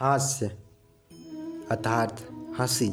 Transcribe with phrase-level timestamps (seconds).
[0.00, 0.46] हास्य
[1.70, 2.20] अर्थात
[2.60, 2.88] हँसी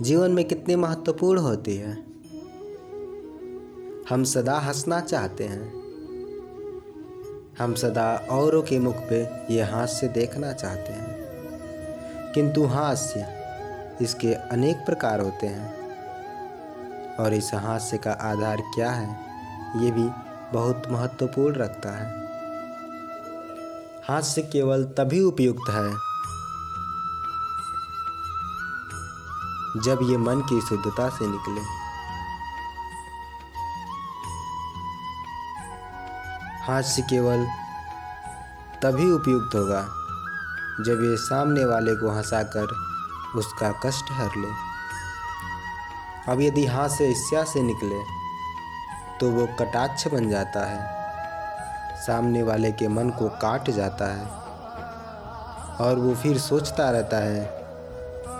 [0.00, 1.92] जीवन में कितनी महत्वपूर्ण होती है।
[4.10, 5.72] हम सदा हंसना चाहते हैं।
[7.58, 9.22] हम सदा औरों के मुख पे
[9.54, 11.14] ये हास्य देखना चाहते हैं।
[12.32, 13.26] किंतु हास्य
[14.04, 15.76] इसके अनेक प्रकार होते हैं।
[17.16, 19.16] और इस हास्य का आधार क्या है,
[19.84, 20.08] ये भी
[20.52, 22.27] बहुत महत्वपूर्ण रखता है।
[24.10, 25.88] हास्य केवल तभी उपयुक्त है
[29.82, 31.60] जब ये मन की शुद्धता से निकले।
[36.64, 37.46] हास्य केवल
[38.82, 39.82] तभी उपयुक्त होगा
[40.86, 42.76] जब ये सामने वाले को हंसाकर
[43.36, 44.52] उसका कष्ट हर ले।
[46.32, 48.02] अब यदि हास्य ईर्ष्या से निकले
[49.20, 50.97] तो वो कटाक्ष बन जाता है।
[52.06, 54.26] सामने वाले के मन को काट जाता है
[55.78, 57.44] और वो फिर सोचता रहता है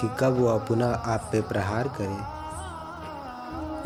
[0.01, 2.37] कि कब वह पुनः आप पे प्रहार करे।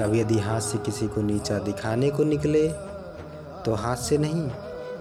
[0.04, 2.68] अब यदि हाथ से किसी को नीचा दिखाने को निकले
[3.64, 4.50] तो हाथ से नहीं,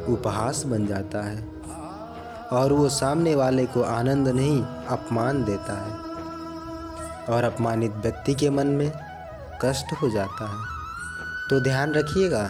[0.05, 1.47] उपहास बन जाता है
[2.51, 8.67] और वो सामने वाले को आनंद नहीं, अपमान देता है और अपमानित व्यक्ति के मन
[8.67, 8.91] में
[9.61, 12.49] कष्ट हो जाता है। तो ध्यान रखिएगा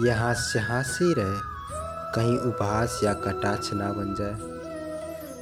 [0.00, 1.40] यह हास्य हास्य रहे
[2.14, 4.36] कहीं उपहास या कटाक्ष ना बन जाए।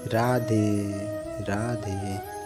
[0.09, 0.91] राधे
[1.41, 2.40] राधे।